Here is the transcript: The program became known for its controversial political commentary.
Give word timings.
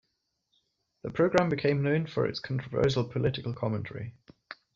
The 1.03 1.11
program 1.11 1.49
became 1.49 1.83
known 1.83 2.07
for 2.07 2.25
its 2.25 2.39
controversial 2.39 3.03
political 3.07 3.53
commentary. 3.53 4.15